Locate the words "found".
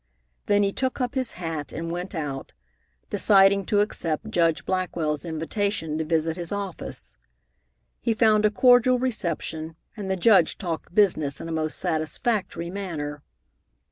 8.15-8.43